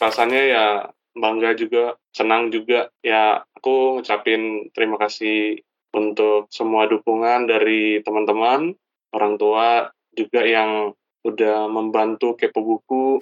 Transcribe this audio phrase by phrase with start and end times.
[0.00, 0.66] rasanya ya
[1.14, 2.88] bangga juga, senang juga.
[3.04, 5.60] Ya aku ngucapin terima kasih
[5.92, 8.72] untuk semua dukungan dari teman-teman,
[9.12, 13.20] orang tua juga yang udah membantu kepo buku.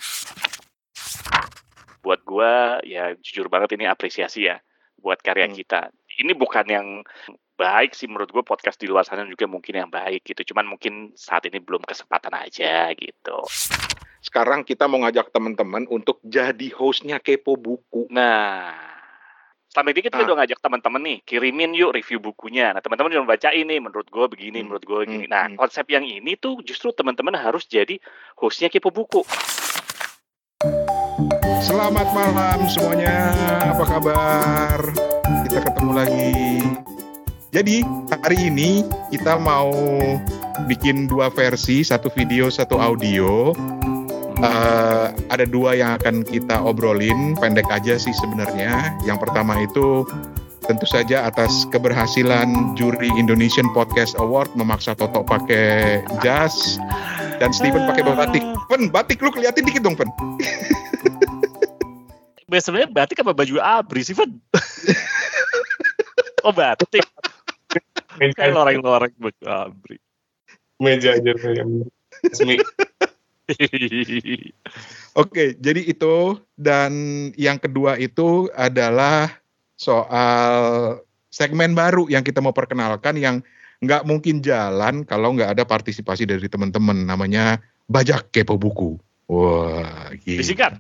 [2.01, 4.63] Buat gua ya jujur banget ini apresiasi ya
[4.99, 5.57] buat karya Hmm.
[5.59, 5.81] kita.
[6.19, 6.87] Ini bukan yang
[7.59, 10.55] baik sih menurut gue podcast di luar sana juga mungkin yang baik gitu.
[10.55, 13.43] Cuman mungkin saat ini belum kesempatan aja gitu.
[14.23, 18.07] Sekarang kita mau ngajak teman-teman untuk jadi hostnya Kepo Buku.
[18.11, 18.75] Nah,
[19.71, 20.25] selama ini kita Ah.
[20.27, 22.71] udah ngajak teman-teman nih, kirimin yuk review bukunya.
[22.71, 25.27] Nah, teman-teman udah baca ini, menurut gue begini, Hmm, menurut gue gini.
[25.27, 25.57] hmm, Nah, hmm.
[25.59, 27.99] konsep yang ini tuh justru teman-teman harus jadi
[28.35, 29.23] hostnya Kepo Buku.
[31.63, 33.31] Selamat malam semuanya,
[33.71, 34.79] apa kabar?
[35.47, 36.29] Kita ketemu lagi.
[37.49, 37.81] Jadi
[38.13, 39.73] hari ini kita mau
[40.69, 43.57] bikin dua versi, satu video, satu audio.
[44.39, 48.93] Eh, ada dua yang akan kita obrolin, pendek aja sih sebenarnya.
[49.09, 50.05] Yang pertama itu
[50.69, 56.77] tentu saja atas keberhasilan juri Indonesian Podcast Award memaksa Toto pakai jas
[57.41, 58.45] dan Steven pakai batik.
[58.69, 60.13] Pen, batik lu keliatin dikit dong, Pen.
[62.53, 64.37] Biasanya batik apa baju abri sih, Van?
[66.45, 67.09] oh, batik.
[68.19, 69.97] Kayak loreng-loreng baju abri.
[70.79, 71.87] Meja aja yang
[72.23, 72.59] resmi.
[75.23, 76.93] Oke, jadi itu dan
[77.35, 79.33] yang kedua itu adalah
[79.79, 81.01] soal
[81.33, 83.41] segmen baru yang kita mau perkenalkan yang
[83.79, 87.09] nggak mungkin jalan kalau nggak ada partisipasi dari teman-teman.
[87.09, 89.01] Namanya bajak kepo buku.
[89.29, 90.41] Wah, gila.
[90.45, 90.73] Disingkat.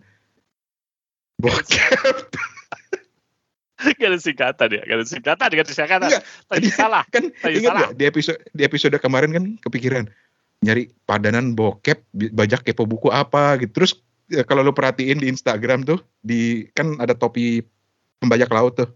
[1.38, 2.34] Bokep.
[3.98, 6.08] Gak ada singkatan ya, gak ada singkatan, gak ada singkatan.
[6.10, 7.04] Enggak, Tadi tadi- salah.
[7.08, 7.80] kan Tadi ingat salah.
[7.86, 10.04] nggak di episode di episode kemarin kan kepikiran
[10.58, 12.02] nyari padanan bokep
[12.34, 13.70] bajak kepo buku apa gitu.
[13.78, 13.92] Terus
[14.26, 17.62] ya, kalau lu perhatiin di Instagram tuh di kan ada topi
[18.18, 18.90] pembajak laut tuh.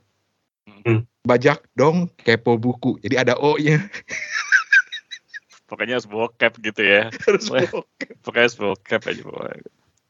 [0.82, 1.06] Hmm.
[1.22, 2.98] Bajak dong kepo buku.
[2.98, 3.78] Jadi ada O-nya.
[5.70, 7.08] Pokoknya harus bokep gitu ya.
[7.24, 8.18] Harus bokep.
[8.20, 9.22] Pokoknya harus bokep aja.
[9.24, 9.62] pokoknya.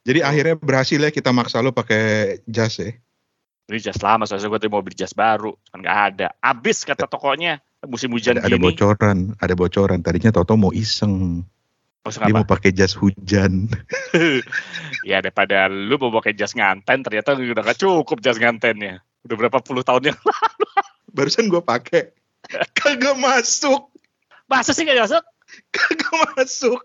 [0.02, 2.90] Jadi akhirnya berhasil ya kita maksa lu pakai jas ya.
[3.72, 5.56] Beli jas lama, soalnya gue tadi mau beli jas baru.
[5.72, 6.28] Kan gak ada.
[6.44, 7.56] Abis kata tokonya.
[7.88, 8.68] Musim hujan Ada, ada gini.
[8.68, 10.04] bocoran, ada bocoran.
[10.04, 11.40] Tadinya Toto mau iseng.
[12.04, 12.36] Maksud Dia apa?
[12.36, 13.72] mau pakai jas hujan.
[15.08, 19.00] ya daripada lu mau pakai jas nganten, ternyata udah gak cukup jas ngantennya.
[19.24, 20.18] Udah berapa puluh tahun yang
[21.16, 22.12] Barusan gua pakai.
[22.76, 23.88] Kagak masuk.
[24.52, 25.24] Masa sih gak masuk?
[25.72, 26.76] Kagak masuk.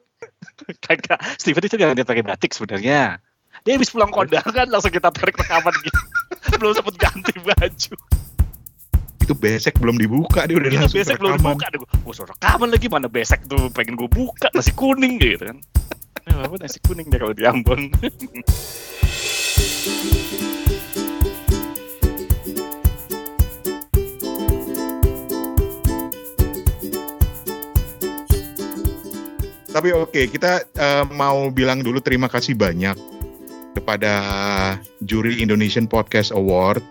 [0.88, 1.20] Kagak.
[1.36, 3.20] Steven itu gak dia pakai batik sebenarnya.
[3.68, 6.00] Dia habis pulang kondangan langsung kita tarik rekaman gitu.
[6.64, 7.94] Belum sempet ganti baju.
[9.20, 11.68] Itu besek belum dibuka dia udah Itu langsung besek belum dibuka.
[11.76, 15.60] Gue suruh rekaman lagi mana besek tuh pengen gue buka nasi kuning gitu kan.
[16.24, 17.92] Ya, apa nasi kuning deh kalau di Ambon.
[29.76, 33.17] Tapi oke, kita eh, mau bilang dulu terima kasih banyak
[33.78, 34.14] kepada
[35.06, 36.82] juri Indonesian Podcast Award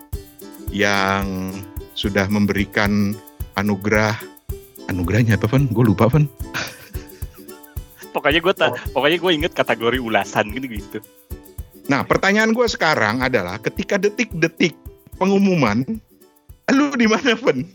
[0.71, 1.51] yang
[1.99, 3.11] sudah memberikan
[3.59, 4.15] anugerah
[4.87, 5.67] anugerahnya apa Van?
[5.67, 6.31] Gue lupa Van.
[8.15, 10.99] pokoknya gue tak, pokoknya gue inget kategori ulasan gitu gitu.
[11.91, 14.73] Nah pertanyaan gue sekarang adalah ketika detik-detik
[15.19, 15.83] pengumuman,
[16.71, 17.59] lu di mana Van?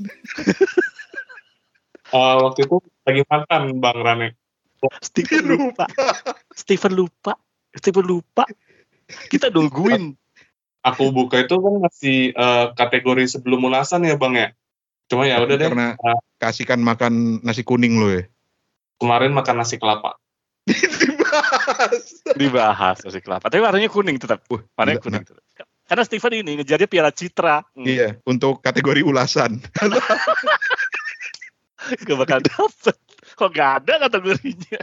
[2.13, 2.77] Eh, waktu itu
[3.09, 4.37] lagi makan Bang Rane.
[5.01, 5.89] Steven lupa.
[6.53, 7.33] Steven lupa.
[7.73, 8.45] Steven lupa.
[9.29, 10.17] Kita nungguin.
[10.83, 14.51] Aku buka itu kan masih eh, kategori sebelum ulasan ya Bang ya.
[15.07, 15.69] Cuma ya udah deh.
[15.71, 16.19] Karena Ah.
[16.39, 18.27] kasihkan makan nasi kuning lo ya.
[18.99, 20.19] Kemarin makan nasi kelapa.
[20.67, 22.05] Dibahas.
[22.35, 23.47] Dibahas nasi kelapa.
[23.47, 24.43] Tapi warnanya kuning tetap.
[24.51, 25.39] Wah, Warnanya kuning tetap.
[25.83, 27.63] Karena Steven ini ngejarnya piala citra.
[27.77, 29.61] Hmm, Iya, untuk kategori ulasan.
[32.07, 32.97] Gak bakal dapet.
[33.35, 34.79] Kok gak ada kategorinya?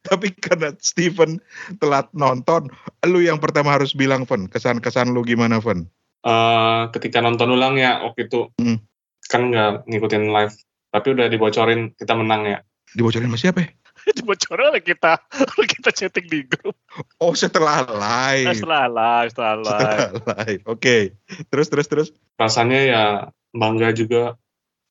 [0.08, 1.36] Tapi karena Steven
[1.76, 2.72] telat nonton,
[3.04, 5.84] lu yang pertama harus bilang, Ven, kesan-kesan lu gimana, Ven?
[6.20, 8.76] Eh, ketika nonton ulang ya waktu itu Hmm.
[9.24, 10.52] kan nggak ngikutin live.
[10.90, 12.58] Tapi udah dibocorin kita menang ya.
[12.92, 13.68] Dibocorin sama siapa ya?
[14.20, 15.16] Dibocorin oleh kita.
[15.56, 16.76] Oleh kita chatting di grup.
[17.22, 17.96] Oh, setelah Nah,
[18.36, 18.58] live.
[18.58, 19.68] setelah live, setelah live.
[19.70, 20.62] Setelah live.
[20.66, 20.96] Oke.
[21.48, 22.08] Terus, terus, terus.
[22.36, 23.04] Rasanya ya
[23.54, 24.36] bangga juga,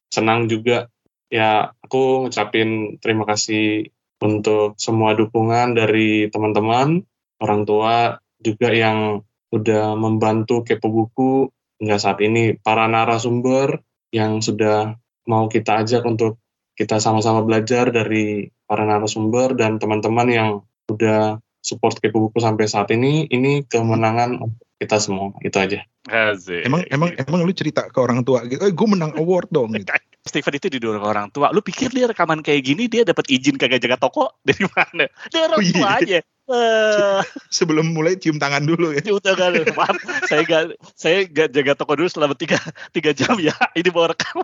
[0.10, 0.88] senang juga.
[1.30, 7.04] Ya aku ngucapin terima kasih untuk semua dukungan dari teman-teman,
[7.40, 11.50] orang tua juga yang udah membantu kepo buku
[11.80, 13.80] hingga saat ini, para narasumber
[14.12, 16.38] yang sudah mau kita ajak untuk
[16.76, 20.50] kita sama-sama belajar dari para narasumber dan teman-teman yang
[20.92, 26.64] udah support kepo buku sampai saat ini, ini kemenangan untuk kita semua itu aja Asik.
[26.66, 29.76] Emang emang emang lu cerita ke orang tua gitu, eh gue menang award dong.
[29.76, 29.92] Gitu.
[30.20, 31.50] Steven itu didorong orang tua.
[31.50, 35.08] Lu pikir dia rekaman kayak gini dia dapat izin kagak jaga toko dari mana?
[35.32, 35.74] Dia orang Oh, iya.
[35.74, 36.20] tua aja.
[36.50, 39.06] Eh, Sebelum mulai cium tangan dulu ya.
[39.06, 39.96] udah kan, maaf,
[40.26, 40.64] saya gak
[40.98, 42.58] saya gak jaga toko dulu selama tiga
[42.90, 43.54] tiga jam ya.
[43.74, 44.42] Ini mau rekam.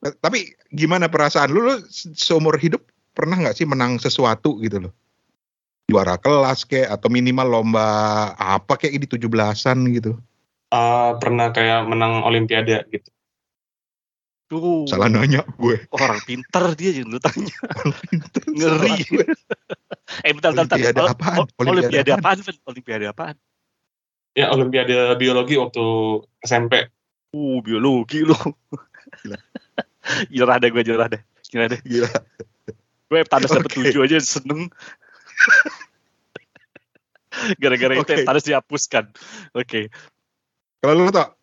[0.00, 0.38] Tapi
[0.70, 2.80] gimana perasaan lu, lu se- seumur hidup
[3.10, 4.92] pernah nggak sih menang sesuatu gitu loh?
[5.90, 7.86] Juara kelas kayak atau minimal lomba
[8.32, 10.14] apa kayak di 17-an gitu.
[10.70, 13.10] Eh, pernah kayak menang olimpiade gitu
[14.50, 14.82] Tuh.
[14.90, 15.86] Salah nanya gue.
[15.94, 17.54] Orang pinter dia yang lu tanya.
[18.58, 18.98] Ngeri.
[20.26, 20.74] Eh bentar bentar.
[20.74, 21.06] bentar.
[21.06, 21.46] Olimpiade apaan?
[21.54, 22.36] Olimpiade apaan?
[22.66, 23.36] Olimpiade apaan?
[24.30, 25.82] ya olimpiade biologi waktu
[26.42, 26.90] SMP
[27.30, 28.34] Uh, biologi lu.
[29.22, 29.38] Gila.
[30.62, 31.22] Deh gue nyerah deh.
[31.54, 31.80] Nyerah deh.
[31.86, 32.10] Gila.
[33.06, 33.86] Gue Thanos dapet Oke.
[33.86, 34.66] tujuh aja seneng.
[37.62, 38.14] Gara-gara itu Oke.
[38.18, 39.14] yang Thanos dihapuskan.
[39.54, 39.94] Oke.
[40.82, 41.38] Kalau lu tau,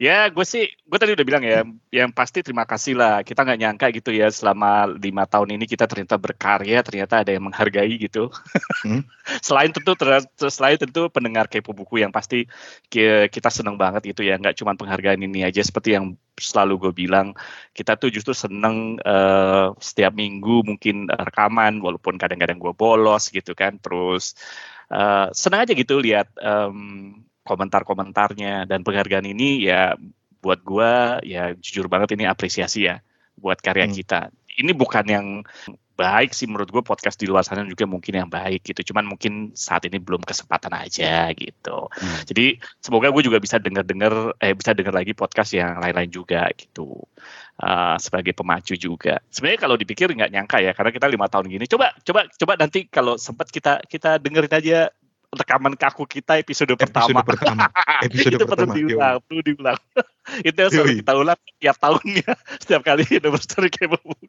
[0.00, 1.62] Ya, gue sih, gue tadi udah bilang ya,
[1.92, 3.22] yang pasti terima kasih lah.
[3.22, 7.44] Kita nggak nyangka gitu ya, selama lima tahun ini kita ternyata berkarya, ternyata ada yang
[7.46, 8.32] menghargai gitu.
[8.82, 9.04] Hmm.
[9.46, 12.48] selain tentu, ter- selain tentu pendengar kepo buku yang pasti
[12.90, 15.62] ki- kita seneng banget gitu ya, nggak cuma penghargaan ini aja.
[15.62, 17.36] Seperti yang selalu gue bilang,
[17.76, 23.78] kita tuh justru seneng eh, setiap minggu mungkin rekaman, walaupun kadang-kadang gue bolos gitu kan.
[23.78, 24.34] Terus
[24.92, 26.28] eh, seneng aja gitu lihat.
[26.40, 29.94] em, komentar-komentarnya dan penghargaan ini ya
[30.42, 32.98] buat gua ya jujur banget ini apresiasi ya
[33.38, 33.94] buat karya Hmm.
[33.94, 34.20] kita.
[34.52, 35.26] Ini bukan yang
[35.92, 38.92] baik sih menurut gue podcast di luar sana juga mungkin yang baik gitu.
[38.92, 41.88] Cuman mungkin saat ini belum kesempatan aja gitu.
[41.88, 42.20] Hmm.
[42.26, 47.00] Jadi semoga gue juga bisa denger-denger eh bisa denger lagi podcast yang lain-lain juga gitu.
[47.62, 49.20] Uh, sebagai pemacu juga.
[49.30, 51.64] Sebenarnya kalau dipikir nggak nyangka ya karena kita lima tahun gini.
[51.70, 54.78] Coba coba coba nanti kalau sempat kita kita dengerin aja
[55.32, 57.24] rekaman kaku kita episode, episode pertama.
[57.24, 57.66] pertama.
[58.06, 58.76] Episode itu perlu pertama.
[58.76, 59.78] diulang, perlu diulang.
[60.48, 62.30] itu yang selalu kita ulang tiap tahunnya,
[62.62, 64.28] setiap kali anniversary kayak buku.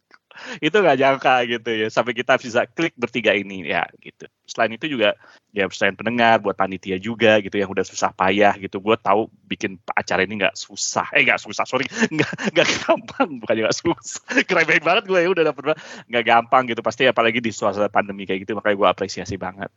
[0.64, 4.32] Itu nggak nyangka gitu ya, sampai kita bisa klik bertiga ini ya gitu.
[4.48, 5.20] Selain itu juga
[5.52, 8.80] ya selain pendengar, buat panitia juga gitu yang udah susah payah gitu.
[8.80, 11.86] Gue tahu bikin acara ini nggak susah, eh nggak susah, sorry,
[12.16, 14.24] nggak nggak gampang, bukannya nggak susah.
[14.48, 15.80] Keren banget gue ya udah dapet banget.
[16.08, 19.68] nggak gampang gitu, pasti apalagi di suasana pandemi kayak gitu, makanya gue apresiasi banget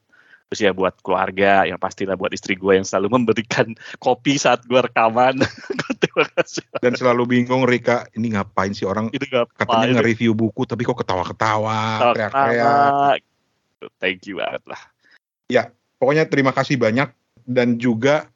[0.47, 4.79] terus ya buat keluarga yang pastilah buat istri gue yang selalu memberikan kopi saat gue
[4.79, 5.43] rekaman.
[6.03, 6.63] Terima kasih.
[6.79, 9.11] Dan selalu bingung Rika, ini ngapain sih orang?
[9.11, 13.21] Itu gak katanya nge-review buku tapi kok ketawa-ketawa, teriak-teriak.
[13.99, 14.81] thank you banget lah.
[15.97, 17.09] Pokoknya terima kasih banyak.
[17.47, 18.29] Dan juga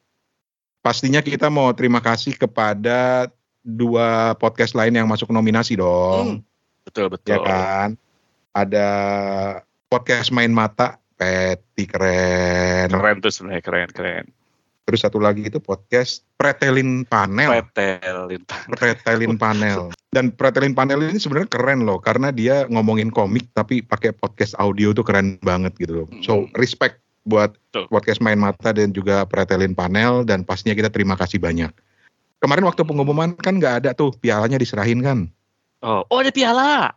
[0.81, 3.29] pastinya kita mau terima kasih kepada
[3.61, 6.41] dua podcast lain yang masuk nominasi dong.
[6.87, 7.89] betul Ya betul kan?
[8.55, 8.89] Ada
[9.91, 12.89] podcast Main Mata, Peti keren.
[12.89, 14.25] keren tuh sebenarnya keren keren
[14.89, 17.63] Terus satu lagi itu podcast Pretelin Panel.
[17.63, 18.43] petelin
[18.75, 19.93] Pretelin Panel.
[20.11, 24.91] Dan Pretelin Panel ini sebenarnya keren loh karena dia ngomongin komik tapi pakai podcast audio
[24.91, 26.09] tuh keren banget gitu loh.
[26.27, 26.51] So Hmm.
[26.59, 27.87] respect buat Betul.
[27.93, 31.71] podcast Main Mata dan juga Pretelin Panel dan pastinya kita terima kasih banyak.
[32.43, 35.29] Kemarin waktu pengumuman kan nggak ada tuh pialanya diserahin kan?
[35.81, 36.93] oh oh ada piala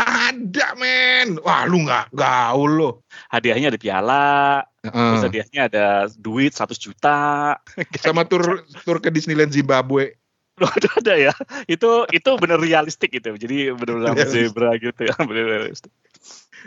[0.00, 1.36] Ada men.
[1.44, 2.90] Wah lu nggak gaul lo.
[3.28, 5.24] hadiahnya ada piala terus Heeh.
[5.28, 5.86] hadiahnya ada
[6.16, 7.52] duit 100 juta
[8.04, 10.16] sama tur tur ke Disneyland Zimbabwe.
[10.60, 11.32] Loh, ada ada ya
[11.72, 14.44] itu itu bener realistik gitu jadi bener-bener sama Realistik.
[14.52, 15.92] zebra gitu ya bener realistik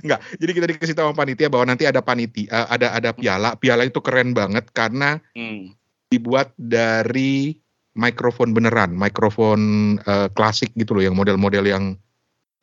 [0.02, 0.26] Enggak.
[0.42, 3.54] Jadi kita dikasih tahu sama panitia bahwa nanti ada panitia, eh, ada ada piala.
[3.62, 5.70] Piala itu keren banget karena hmm.
[6.10, 7.54] dibuat dari
[7.94, 9.62] mikrofon beneran, mikrofon
[10.02, 11.94] eh, klasik gitu loh, yang model-model yang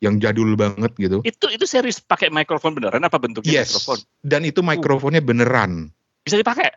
[0.01, 1.21] yang jadul banget gitu.
[1.21, 3.69] itu itu serius pakai mikrofon beneran apa bentuknya Yes.
[3.77, 5.93] mikrofon Dan itu mikrofonnya beneran,
[6.25, 6.73] bisa dipakai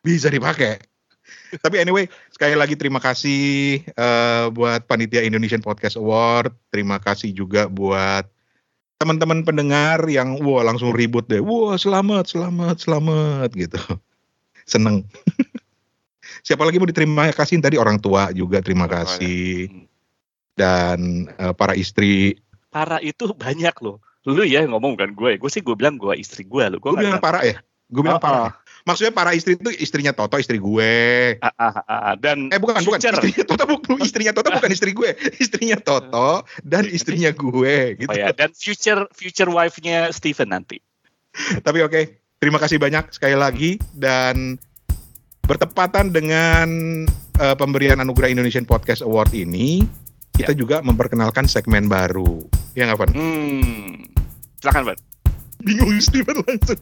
[0.00, 0.80] bisa dipakai.
[1.62, 6.54] Tapi anyway, sekali lagi terima kasih eh, buat panitia Indonesian Podcast Award.
[6.72, 8.26] Terima kasih juga buat
[8.98, 11.40] teman-teman pendengar yang wah langsung ribut deh.
[11.40, 13.78] Wah, selamat, selamat, selamat gitu.
[14.72, 15.06] Seneng.
[16.46, 19.04] Siapa lagi mau diterima kasih tadi orang tua juga terima ya.
[19.04, 19.84] kasih Hmm.
[20.56, 20.98] dan
[21.30, 22.40] eh, para istri.
[22.70, 23.98] Para itu banyak loh
[24.28, 27.18] lu ya ngomong bukan gue gue sih gue bilang gue istri gue lo gue bilang
[27.18, 27.58] para ya.
[27.90, 28.38] Gue bilang Oh, para.
[28.38, 28.46] oh.
[28.46, 28.52] ya?
[28.86, 30.94] Maksudnya para istri itu istrinya Toto, istri gue.
[31.44, 32.14] Ah, ah, ah, ah.
[32.16, 32.96] dan Eh bukan, bukan.
[32.96, 33.18] Future.
[33.18, 33.98] Istrinya Toto, bukan.
[34.00, 35.10] Istrinya Toto bukan istri gue.
[35.42, 38.00] Istrinya Toto dan istrinya gue.
[38.00, 38.08] Gitu.
[38.08, 40.80] oh ya dan future future wife-nya Steven nanti
[41.66, 42.00] Tapi oke,
[42.40, 44.56] terima kasih banyak sekali lagi dan
[45.44, 46.68] bertepatan dengan
[47.36, 49.82] eh, pemberian anugerah Indonesian Podcast Award ini,
[50.40, 50.58] kita ya.
[50.58, 52.40] juga memperkenalkan segmen baru.
[52.72, 53.10] Ya nggak, Van?
[53.12, 54.08] Hmm.
[54.64, 54.98] Silakan, Van.
[55.60, 56.80] Bingung Steven langsung.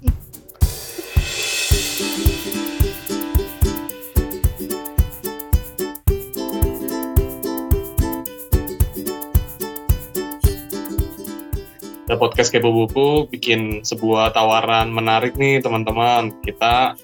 [12.09, 16.33] Nah, podcast Kepo Buku bikin sebuah tawaran menarik nih teman-teman.
[16.41, 16.97] Kita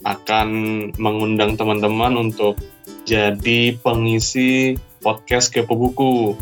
[0.00, 0.48] akan
[0.96, 2.56] mengundang teman-teman untuk
[3.04, 6.36] jadi pengisi podcast Kepo Buku.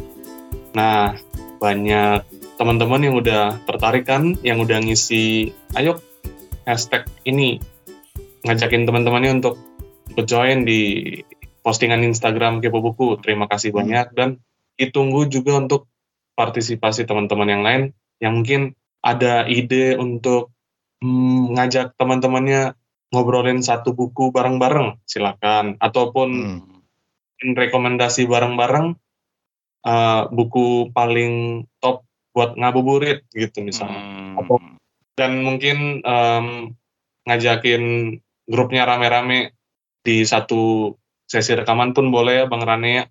[0.74, 1.14] Nah,
[1.62, 2.26] banyak
[2.58, 6.02] teman-teman yang udah tertarik kan, yang udah ngisi, ayo
[6.66, 7.62] hashtag ini,
[8.42, 9.54] ngajakin teman-temannya untuk
[10.26, 11.06] join di
[11.62, 13.18] postingan Instagram Kepo Buku.
[13.22, 14.42] Terima kasih banyak dan
[14.78, 15.90] ditunggu juga untuk
[16.38, 17.82] partisipasi teman-teman yang lain
[18.22, 20.50] yang mungkin ada ide untuk
[21.02, 22.74] mm, ngajak teman-temannya
[23.14, 25.80] ngobrolin satu buku bareng-bareng, silakan.
[25.80, 26.77] Ataupun Hmm.
[27.42, 28.98] Rekomendasi bareng-bareng
[29.86, 32.02] uh, buku paling top
[32.34, 34.34] buat ngabuburit gitu misalnya.
[34.38, 34.78] Hmm.
[35.18, 36.70] Dan mungkin um,
[37.26, 38.14] ngajakin
[38.46, 39.58] grupnya rame-rame
[40.06, 40.94] di satu
[41.26, 43.04] sesi rekaman pun boleh ya Bang Rane ya.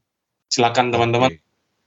[0.48, 1.36] Silakan teman-teman.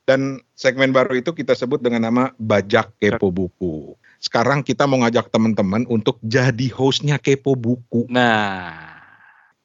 [0.04, 3.94] Dan segmen baru itu kita sebut dengan nama Bajak Kepo Buku.
[4.20, 8.04] Sekarang kita mau ngajak teman-teman untuk jadi hostnya Kepo Buku.
[8.12, 8.89] Nah,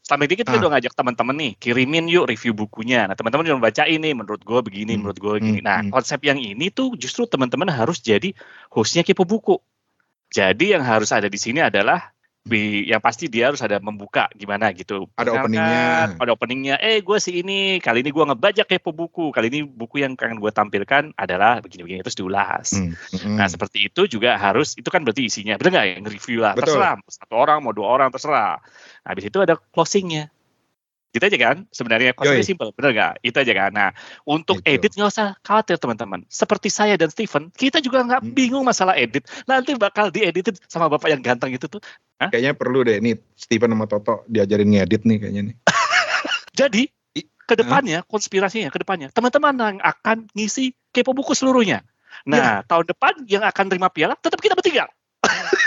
[0.06, 0.62] selama ini kita Ah.
[0.62, 3.10] udah ngajak teman-teman nih, kirimin yuk review bukunya.
[3.10, 5.60] Nah, teman-teman udah baca ini, menurut gue begini, Hmm, menurut gue begini.
[5.60, 5.92] hmm, Nah, hmm.
[5.92, 8.32] konsep yang ini tuh justru teman-teman harus jadi
[8.70, 9.58] hostnya Kepo Buku.
[10.32, 12.15] Jadi yang harus ada di sini adalah
[12.46, 15.10] bi- yang pasti dia harus ada membuka gimana gitu.
[15.18, 16.16] Ada openingnya.
[16.22, 16.76] Ada openingnya.
[16.78, 17.82] Eh, gue si ini.
[17.82, 19.34] Kali ini gue ngebajak kepo buku.
[19.34, 22.78] Kali ini buku yang akan gue tampilkan adalah begini-begini terus diulas.
[22.78, 23.36] Hmm, hmm.
[23.36, 26.78] Nah seperti itu juga harus itu kan berarti isinya benar nggak yang review lah Betul.
[26.78, 28.62] terserah satu orang mau dua orang terserah.
[29.02, 30.30] Nah, habis itu ada closingnya.
[31.16, 33.14] Gitu aja kan sebenarnya konsepnya simpel benar nggak?
[33.24, 33.72] Itu aja kan.
[33.72, 33.90] Nah
[34.28, 34.76] untuk Gitu.
[34.76, 36.28] edit nggak usah khawatir teman-teman.
[36.28, 38.36] Seperti saya dan Steven kita juga nggak Hmm.
[38.36, 39.24] bingung masalah edit.
[39.48, 41.80] Nanti bakal dieditin sama bapak yang ganteng itu tuh.
[42.20, 45.56] Kayaknya perlu deh nih Steven sama Toto diajarin ngedit nih kayaknya nih.
[46.60, 46.84] Jadi
[47.46, 51.88] ke depannya konspirasinya ke depannya teman-teman yang akan ngisi kepo buku seluruhnya.
[52.28, 54.92] Nah tahun depan yang akan terima piala tetap kita bertiga.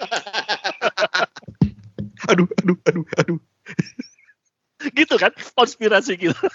[2.30, 3.38] Aduh, aduh, aduh, aduh.
[4.98, 6.46] gitu kan konspirasi gitu.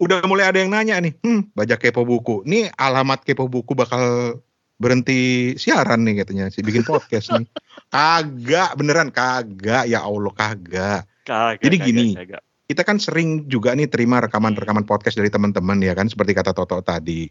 [0.00, 2.40] Udah mulai ada yang nanya nih, hmm, Bajak Kepo Buku.
[2.48, 4.36] Nih alamat Kepo Buku bakal
[4.80, 7.44] berhenti siaran nih katanya, si bikin podcast nih.
[7.92, 11.04] Kagak, beneran kagak, ya Allah kagak.
[11.28, 12.42] Kagak, Jadi kagak, gini, kagak.
[12.64, 16.80] kita kan sering juga nih terima rekaman-rekaman podcast dari teman-teman ya kan seperti kata Toto
[16.80, 17.28] tadi.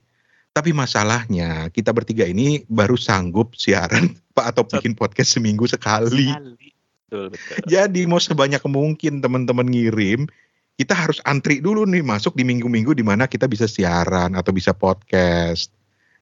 [0.49, 6.29] Tapi masalahnya kita bertiga ini baru sanggup siaran Pak atau bikin podcast seminggu sekali.
[6.29, 6.78] Sekali.
[7.09, 7.57] Betul, betul.
[7.65, 10.29] Jadi mau sebanyak mungkin teman-teman ngirim,
[10.77, 14.77] kita harus antri dulu nih masuk di minggu-minggu di mana kita bisa siaran atau bisa
[14.77, 15.73] podcast.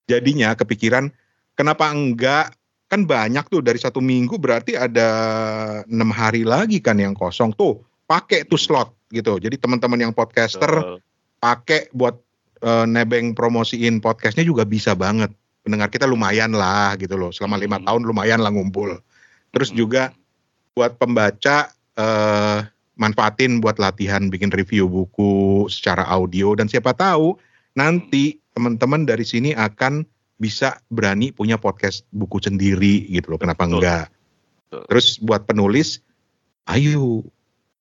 [0.07, 1.11] Jadinya kepikiran
[1.59, 2.55] kenapa enggak
[2.87, 5.09] kan banyak tuh dari satu minggu berarti ada
[5.91, 9.35] enam hari lagi kan yang kosong tuh pakai tuh slot gitu.
[9.43, 11.03] Jadi teman-teman yang podcaster
[11.43, 12.15] pakai buat
[12.57, 15.29] eh, nebeng promosiin podcastnya juga bisa banget.
[15.61, 17.29] Pendengar kita lumayan lah gitu loh.
[17.29, 17.85] Selama lima Hmm.
[17.85, 18.97] tahun lumayan lah ngumpul.
[19.51, 19.77] Terus Hmm.
[19.83, 20.01] juga
[20.77, 22.59] buat pembaca eh,
[23.01, 27.33] manfaatin buat latihan bikin review buku secara audio dan siapa tahu
[27.73, 30.05] nanti teman-teman dari sini akan
[30.37, 33.41] bisa berani punya podcast buku sendiri gitu loh.
[33.41, 33.73] Kenapa Betul.
[33.81, 34.05] enggak?
[34.69, 34.81] Betul.
[34.89, 36.01] Terus buat penulis,
[36.69, 37.25] ayo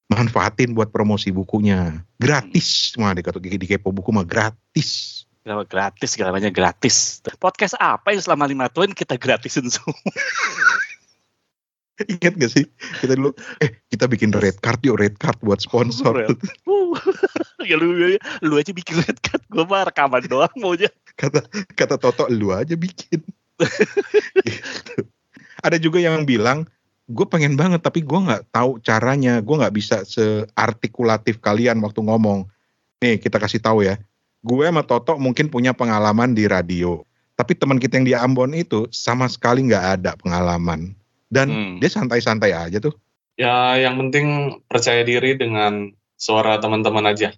[0.08, 2.00] manfaatin buat promosi bukunya.
[2.16, 3.24] Gratis semua di,
[3.60, 5.24] di Kepo Buku mah gratis.
[5.44, 7.22] Segala gratis, segalanya gratis.
[7.38, 9.94] Podcast apa yang selama lima tahun kita gratisin semua?
[12.12, 12.64] Ingat gak sih?
[13.00, 13.32] Kita dulu,
[13.64, 16.12] eh kita bikin red card yuk, red card buat sponsor.
[17.66, 18.14] Ya lu, lu,
[18.46, 20.86] lu aja bikin red card, gue mah rekaman doang maunya.
[21.18, 21.42] kata
[21.74, 23.24] kata Toto, lu aja bikin.
[24.46, 25.02] Gitu.
[25.64, 26.68] Ada juga yang bilang,
[27.10, 32.46] gue pengen banget tapi gue nggak tahu caranya, gue nggak bisa seartikulatif kalian waktu ngomong.
[33.02, 33.98] Nih kita kasih tahu ya,
[34.46, 37.02] gue sama Toto mungkin punya pengalaman di radio,
[37.34, 40.94] tapi teman kita yang di Ambon itu sama sekali nggak ada pengalaman
[41.32, 41.74] dan Hmm.
[41.82, 42.94] dia santai-santai aja tuh.
[43.36, 47.36] Ya, yang penting percaya diri dengan suara teman-teman aja.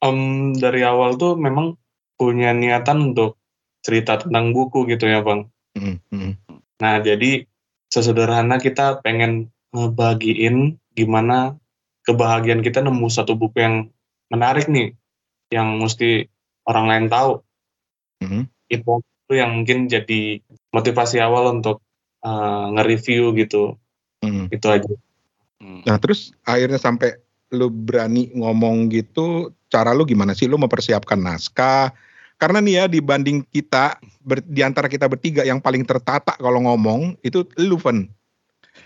[0.00, 1.76] Em, dari awal tuh memang
[2.16, 3.36] punya niatan untuk
[3.84, 5.52] cerita tentang buku gitu ya, Bang.
[5.76, 6.32] Mm, mm.
[6.80, 7.44] Nah, jadi
[7.92, 11.58] sesederhana kita pengen ngebagiin gimana
[12.08, 13.76] kebahagiaan kita nemu satu buku yang
[14.32, 14.96] menarik nih,
[15.52, 16.30] yang mesti
[16.64, 17.44] orang lain tahu.
[18.72, 20.40] Itu itu yang mungkin jadi
[20.72, 21.80] motivasi awal untuk
[22.24, 23.76] eh, nge-review gitu.
[24.24, 24.48] Mm.
[24.48, 24.94] Itu aja.
[25.60, 25.84] Hmm.
[25.84, 27.20] Nah terus akhirnya sampai
[27.54, 30.50] lu berani ngomong gitu, cara lu gimana sih?
[30.50, 31.94] Lu mempersiapkan naskah?
[32.34, 37.14] Karena nih ya dibanding kita, ber, di antara kita bertiga yang paling tertata kalau ngomong,
[37.22, 38.10] itu lu Fen.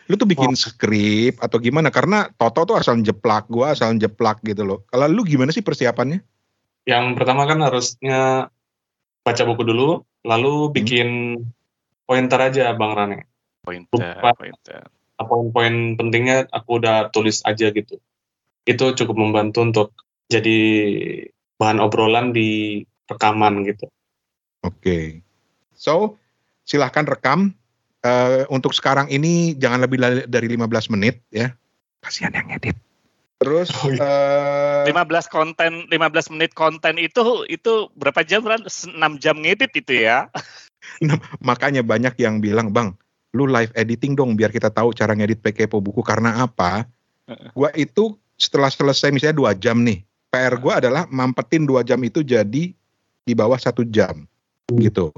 [0.09, 0.59] Lu tuh bikin Oh.
[0.59, 1.89] skrip atau gimana?
[1.89, 4.85] Karena Toto tuh asal jeplak, gua asal jeplak gitu loh.
[4.93, 6.21] Kalau lu gimana sih persiapannya?
[6.85, 8.53] Yang pertama kan harusnya
[9.25, 11.41] baca buku dulu, lalu bikin
[12.09, 13.29] pointer aja Bang Rane.
[13.61, 14.33] Pointer, Lupa.
[14.33, 14.89] pointer.
[15.21, 18.01] Poin-poin pentingnya aku udah tulis aja gitu.
[18.65, 19.89] Itu cukup membantu untuk
[20.33, 20.57] jadi
[21.61, 23.93] bahan obrolan di rekaman gitu.
[24.65, 25.21] Oke.
[25.77, 26.17] So,
[26.65, 27.53] silahkan rekam.
[27.99, 29.99] Eh, untuk sekarang ini jangan lebih
[30.31, 31.53] dari 15 menit ya.
[31.99, 32.79] Kasihan yang edit.
[33.39, 38.67] Terus Oh, eh, 15 konten, 15 menit konten itu itu berapa jam kan?
[38.67, 40.31] 6 jam ngedit itu ya.
[41.49, 42.97] makanya banyak yang bilang, "Bang,
[43.37, 46.89] lu live editing dong biar kita tahu cara ngedit PKPO buku karena apa?"
[47.53, 50.01] Gua itu setelah selesai misalnya dua jam nih,
[50.33, 52.73] PR gua adalah mampetin dua jam itu jadi
[53.29, 54.25] di bawah satu jam
[54.81, 55.13] gitu.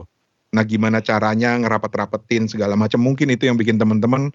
[0.50, 2.99] Nah, gimana caranya ngerapat-rapetin segala macam?
[2.99, 4.35] Mungkin itu yang bikin teman-teman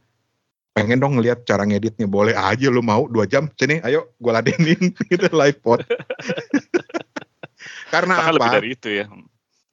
[0.71, 2.07] pengen dong ngelihat cara ngeditnya.
[2.07, 5.83] Boleh aja lu mau dua jam, sini, ayo gua ladenin gitu live pod.
[7.93, 8.55] Karena Bahkan lebih apa?
[8.55, 9.05] dari itu ya.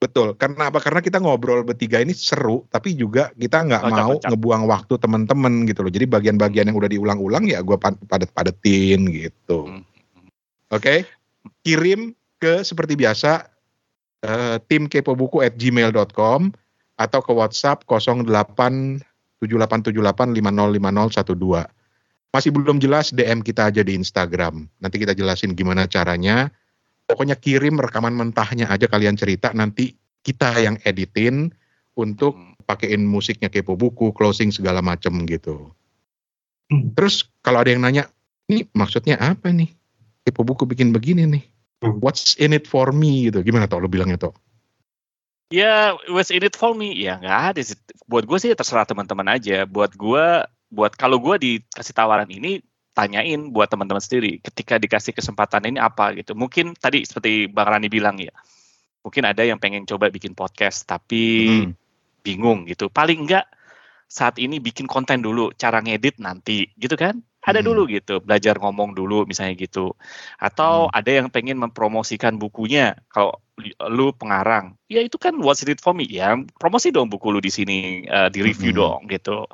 [0.03, 0.35] Betul.
[0.35, 0.83] Karena apa?
[0.83, 4.35] Karena kita ngobrol bertiga ini seru, tapi juga kita nggak mau kocak.
[4.35, 5.91] ngebuang waktu teman-teman gitu loh.
[5.95, 9.71] Jadi bagian-bagian yang udah diulang-ulang ya gue padet-padetin gitu.
[9.71, 9.87] Hmm.
[10.75, 11.07] Oke?
[11.63, 13.47] Kirim ke seperti biasa
[14.27, 16.51] eh, tim kepobuku at gmail.com
[16.99, 19.07] atau ke WhatsApp 087878505012.
[22.33, 24.67] Masih belum jelas DM kita aja di Instagram.
[24.83, 26.51] Nanti kita jelasin gimana caranya.
[27.03, 29.93] Pokoknya kirim rekaman mentahnya aja kalian cerita nanti
[30.23, 31.51] kita yang editin
[31.99, 32.55] untuk Hmm.
[32.63, 35.75] pakein musiknya kepo buku, closing segala macem gitu.
[36.71, 36.95] Hmm.
[36.95, 38.07] Terus kalau ada yang nanya,
[38.47, 39.69] ini maksudnya apa nih?
[40.23, 41.43] Kepo buku bikin begini nih.
[41.83, 41.99] Hmm.
[41.99, 43.43] What's in it for me gitu.
[43.43, 44.33] Gimana tau lo bilangnya tuh?
[45.53, 46.97] Ya, what's in it for me?
[46.97, 47.77] Ya nggak ada sih.
[48.09, 49.67] Buat gue sih terserah teman-teman aja.
[49.69, 50.25] Buat gue,
[50.73, 54.39] buat kalau gue dikasih tawaran ini, tanyain buat teman-teman sendiri.
[54.39, 56.37] Ketika dikasih kesempatan ini apa gitu.
[56.37, 58.31] Mungkin tadi seperti Bang Rani bilang ya.
[59.03, 61.75] Mungkin ada yang pengen coba bikin podcast, tapi Hmm.
[62.23, 62.87] bingung gitu.
[62.87, 63.43] Paling enggak
[64.07, 67.19] saat ini bikin konten dulu, cara ngedit nanti, gitu kan?
[67.43, 67.67] Ada Hmm.
[67.75, 69.91] dulu gitu, belajar ngomong dulu misalnya gitu.
[70.39, 70.95] Atau Hmm.
[70.95, 72.95] ada yang pengen mempromosikan bukunya.
[73.11, 73.42] Kalau
[73.85, 76.33] lu pengarang, ya itu kan what's in it for me ya.
[76.57, 78.81] Promosi dong buku lu di sini, eh, di review Hmm.
[78.81, 79.45] dong gitu.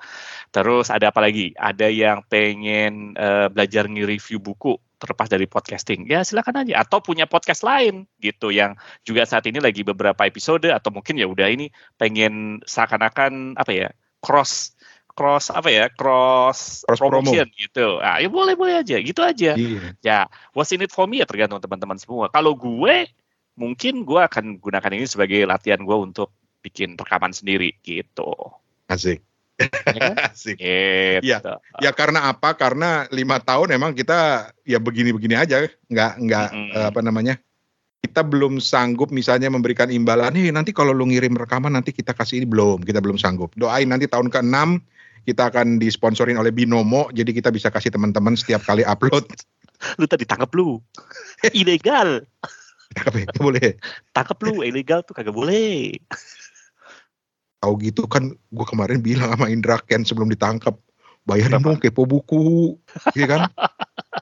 [0.49, 1.51] Terus ada apa lagi?
[1.53, 6.07] Ada yang pengen eh, belajar nge-review buku terlepas dari podcasting.
[6.07, 6.79] Ya silakan aja.
[6.79, 11.27] Atau punya podcast lain gitu yang juga saat ini lagi beberapa episode atau mungkin ya
[11.27, 13.87] udah ini pengen seakan-akan apa ya
[14.23, 14.75] cross
[15.11, 17.19] cross apa ya cross, Cross promo.
[17.19, 17.99] promotion gitu.
[17.99, 19.59] Ah ya boleh boleh aja gitu aja.
[19.59, 19.91] Iya.
[19.99, 20.19] Ya
[20.55, 22.31] what's in it for me ya tergantung teman-teman semua.
[22.31, 23.07] Kalau gue
[23.59, 26.31] mungkin gue akan gunakan ini sebagai latihan gue untuk
[26.63, 28.31] bikin rekaman sendiri gitu.
[28.87, 29.19] Asik.
[29.59, 30.15] Ya kan?
[30.31, 30.55] Asik.
[30.55, 31.27] Gitu.
[31.27, 31.37] Iya.
[31.83, 32.55] Ya karena apa?
[32.55, 36.75] Karena lima tahun emang kita ya begini-begini aja, nggak nggak Mm-mm.
[36.79, 37.35] eh, apa namanya?
[37.99, 40.31] Kita belum sanggup misalnya memberikan imbalan.
[40.31, 43.51] Nih nanti kalau lu ngirim rekaman nanti kita kasih ini belum, kita belum sanggup.
[43.59, 44.79] Doain nanti tahun ke-6
[45.27, 49.27] kita akan disponsorin oleh Binomo, jadi kita bisa kasih teman-teman setiap kali upload.
[49.99, 50.79] Lu tadi tangkap lu.
[51.55, 52.27] Ilegal.
[53.05, 53.67] Tapi nggak boleh.
[54.11, 55.95] Tangkap lu ilegal tuh kagak boleh.
[57.59, 60.79] Tahu gitu kan, gue kemarin bilang sama Indra Ken sebelum ditangkap,
[61.27, 62.79] bayarin dong kepo buku,
[63.19, 63.41] iya kan?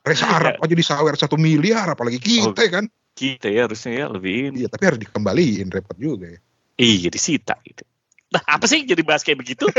[0.01, 2.69] Resa Arab aja disawer satu miliar, apalagi kita Oh.
[2.69, 2.89] kan?
[3.13, 4.57] Kita ya harusnya ya lebih.
[4.57, 6.39] Iya, tapi harus dikembaliin repot juga ya.
[6.77, 7.81] Iya disita gitu.
[8.29, 9.65] Nah apa sih jadi bahas kayak begitu?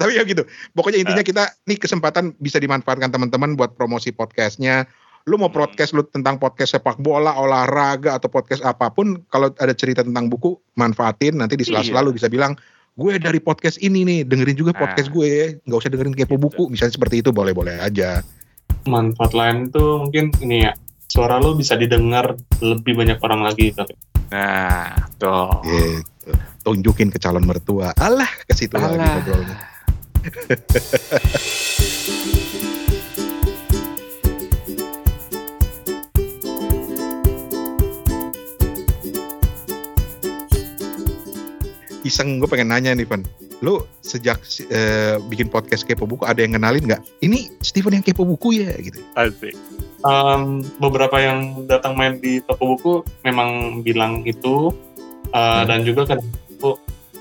[0.00, 0.42] Tapi ya gitu.
[0.74, 4.86] Pokoknya intinya kita nih kesempatan bisa dimanfaatkan teman-teman buat promosi podcastnya.
[5.22, 5.54] Lu mau Hmm.
[5.54, 10.26] podcast lu tentang podcast sepak bola, olahraga atau podcast apa pun, kalau ada cerita tentang
[10.26, 11.38] buku, manfaatin.
[11.38, 12.06] Nanti di sela-sela Iya.
[12.06, 12.58] lu bisa bilang,
[12.98, 14.80] gue dari podcast ini nih, dengerin juga Nah.
[14.82, 15.62] podcast gue.
[15.62, 16.42] Nggak usah dengerin kepo Gitu.
[16.42, 16.62] buku.
[16.68, 18.18] Misalnya seperti itu boleh-boleh aja.
[18.82, 20.74] Manfaat lain itu mungkin ini ya,
[21.06, 23.94] suara lo bisa didengar lebih banyak orang lagi kali.
[24.34, 25.62] Nah tuh.
[25.62, 26.34] Gitu.
[26.62, 27.94] Tunjukin ke calon mertua.
[27.94, 29.56] Alah, ke situ lagi ngobrolnya.
[42.12, 43.24] Iseng gue pengen nanya nih Van
[43.64, 44.36] Lu sejak
[44.68, 47.00] eh, bikin podcast Kepo Buku ada yang kenalin nggak?
[47.24, 49.00] Ini Steven yang Kepo Buku ya gitu.
[49.16, 49.56] Asik.
[50.02, 54.74] Em, beberapa yang datang main di toko buku memang bilang itu
[55.30, 55.70] uh, Hmm.
[55.70, 56.26] dan juga kadang
[56.58, 56.74] aku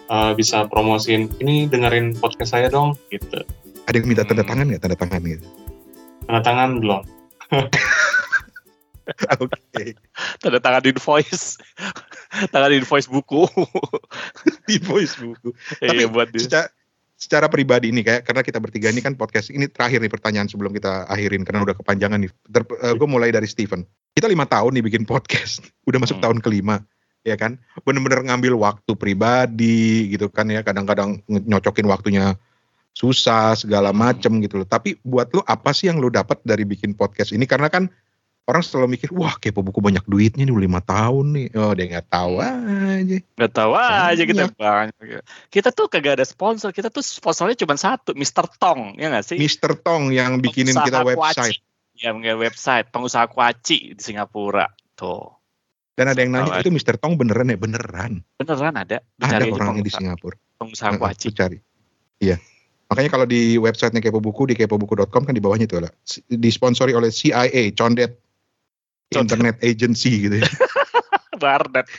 [0.10, 3.46] uh, bisa promosin ini dengerin podcast saya dong gitu
[3.86, 4.50] Ada yang minta tanda Hmm.
[4.52, 4.82] tangan nggak?
[4.82, 5.46] Tanda tangan gitu.
[6.26, 7.02] tanda tangan belum
[9.44, 9.96] Oke.
[10.40, 11.58] Tanda tangan invoice.
[12.50, 13.46] tangan invoice buku.
[14.68, 15.52] Di voice buku.
[15.80, 16.42] Tapi Iya buat dia.
[16.42, 16.68] secara,
[17.16, 20.74] secara pribadi nih kayak karena kita bertiga ini kan podcast ini terakhir nih pertanyaan sebelum
[20.74, 22.32] kita akhirin karena udah kepanjangan nih.
[22.98, 23.84] gue mulai dari Steven.
[24.12, 26.26] Kita lima tahun nih bikin podcast, udah masuk Hmm.
[26.30, 26.82] tahun kelima.
[27.22, 27.54] ya kan
[27.86, 32.34] bener-bener ngambil waktu pribadi gitu kan ya kadang-kadang nyocokin waktunya
[32.98, 36.98] susah segala macem gitu loh tapi buat lu apa sih yang lu dapat dari bikin
[36.98, 37.94] podcast ini karena kan
[38.50, 42.08] orang selalu mikir wah kepo buku banyak duitnya nih lima tahun nih oh dia nggak
[42.10, 45.24] tahu aja Gak tahu aja kita Banyak.
[45.50, 48.46] Kita tuh kagak ada sponsor, kita tuh sponsornya cuma satu, Mr.
[48.62, 49.38] Tong, ya nggak sih?
[49.38, 49.74] Mr.
[49.82, 52.02] Tong yang bikinin Pengusaha kita website kuaci.
[52.02, 54.70] Ya, nggak website, pengusaha kuaci di Singapura.
[54.94, 55.42] Tuh,
[55.98, 56.98] dan ada yang nanya itu Mr.
[56.98, 59.02] Tong beneran ya beneran beneran ada.
[59.02, 61.28] ada Dicari aja orangnya di Singapura pengusaha kuaci.
[61.34, 61.58] cari.
[62.22, 62.38] Iya.
[62.92, 65.90] Makanya kalau di websitenya Kepo Buku di kepobuku.com kan di bawahnya itu lah.
[66.28, 68.20] Disponsori oleh CIA, Condet.
[69.20, 70.48] Internet Agency gitu ya.
[71.42, 71.90] Bardet,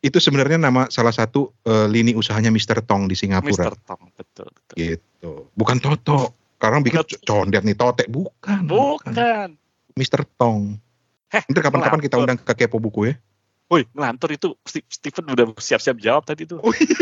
[0.00, 2.84] itu sebenarnya nama salah satu eh, lini usahanya Mr.
[2.84, 3.74] Tong di Singapura Mr.
[3.82, 4.76] Tong, betul, betul.
[4.78, 5.30] gitu.
[5.58, 6.36] Bukan Toto.
[6.60, 7.24] Sekarang bikin Bukan.
[7.24, 8.60] condet nih Tote, bukan.
[8.68, 9.48] Bukan.
[9.96, 10.28] Mr.
[10.36, 10.76] Tong.
[11.32, 13.14] Heh, Nanti kapan-kapan kita undang ke Kepo Buku ya.
[13.70, 16.58] Woi, ngelantur itu Ste- Steven udah siap-siap jawab tadi tuh.
[16.60, 17.00] Oh iya.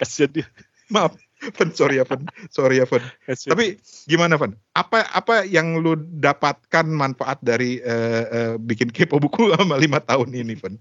[0.00, 0.46] Kasian dia.
[0.88, 1.14] Maaf,
[1.54, 2.26] Fen, sorry ya Fen.
[2.50, 2.86] Sorry ya.
[2.86, 3.52] Kasian.
[3.54, 3.78] Tapi
[4.08, 4.56] gimana Van?
[4.74, 10.32] Apa apa yang lu dapatkan manfaat dari eh, eh, bikin kepo buku sama lima tahun
[10.34, 10.74] ini, Van?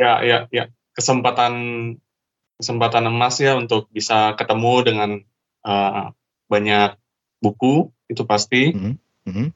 [0.00, 0.64] ya ya ya
[0.96, 1.52] kesempatan
[2.56, 5.10] kesempatan emas ya untuk bisa ketemu dengan
[5.64, 6.04] eh,
[6.48, 6.96] banyak
[7.40, 8.92] buku itu pasti Mhm,
[9.28, 9.46] mhm.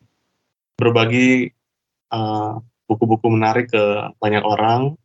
[0.77, 1.49] berbagi
[2.13, 2.53] eh,
[2.85, 3.85] buku-buku menarik ke
[4.21, 5.01] banyak orang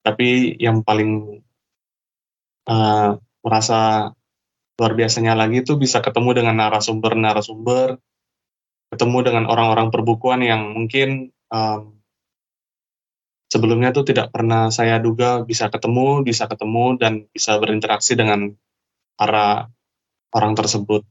[0.00, 1.44] tapi yang paling
[2.68, 3.10] eh,
[3.42, 4.12] merasa
[4.78, 7.98] luar biasanya lagi itu bisa ketemu dengan narasumber-narasumber
[8.88, 11.98] ketemu dengan orang-orang perbukuan yang mungkin em,
[13.52, 18.52] sebelumnya tuh tidak pernah saya duga bisa ketemu, bisa ketemu dan bisa berinteraksi dengan
[19.16, 19.72] para
[20.32, 21.02] orang tersebut,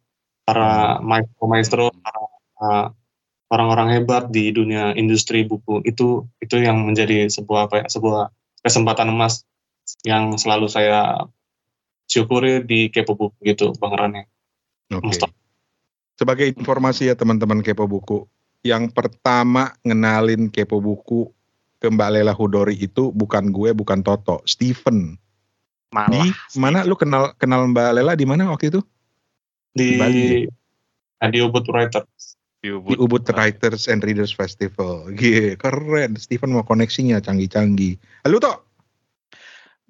[0.45, 2.21] para maestro-maestro, para
[2.61, 2.85] uh,
[3.49, 5.81] orang-orang hebat di dunia industri buku.
[5.83, 8.29] Itu itu yang menjadi sebuah apa ya, sebuah
[8.61, 9.43] kesempatan emas
[10.05, 11.25] yang selalu saya
[12.07, 14.31] syukuri di Kepo Buku gitu, Bang Rane.
[14.89, 15.11] Oke.
[15.11, 15.35] Mustafa.
[16.17, 18.25] Sebagai informasi ya teman-teman Kepo Buku,
[18.65, 21.29] yang pertama ngenalin Kepo Buku
[21.77, 25.13] ke Mbak Lela Hudori itu bukan gue, bukan Toto, Steven.
[25.93, 26.25] Malah.
[26.25, 28.81] Di mana lu kenal kenal Mbak Lela di mana waktu itu?
[29.77, 30.49] Di Bali.
[31.29, 32.03] di Ubud Writer.
[32.65, 35.13] Di Ubud Writers and Readers Festival.
[35.13, 36.17] Gie, keren.
[36.17, 37.95] Steven mau koneksinya canggih-canggih.
[38.25, 38.66] Lu Tok,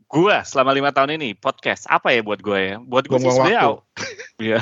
[0.08, 2.76] Gua selama lima tahun ini podcast apa ya buat gue ya?
[2.80, 3.84] Buat gue sih sebenarnya
[4.56, 4.60] ya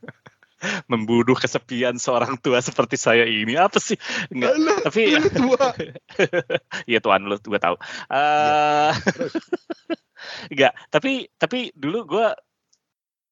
[0.90, 3.98] membunuh kesepian seorang tua seperti saya ini apa sih?
[4.30, 4.54] Enggak.
[4.54, 5.66] Alah, Tapi lu tua.
[6.86, 7.74] Iya tuan lu gue tahu.
[8.06, 8.92] Eh
[10.54, 12.26] enggak, tapi tapi dulu gue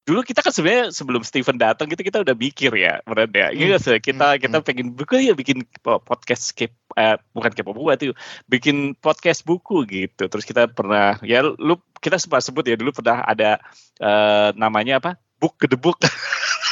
[0.09, 3.49] dulu kita kan sebenarnya sebelum Steven datang gitu kita udah mikir ya, benar ya.
[3.55, 7.53] Iya Hmm, sih, kita hmm, kita pengen buku ya bikin po- podcast keep eh, bukan
[7.55, 8.15] kepo buku tuh,
[8.51, 10.27] bikin podcast buku gitu.
[10.27, 13.61] Terus kita pernah ya lu kita sempat sebut ya dulu pernah ada
[14.03, 15.30] eh, namanya apa?
[15.41, 15.99] Book ke the book.